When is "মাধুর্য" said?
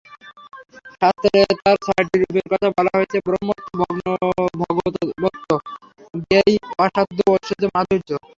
7.75-8.09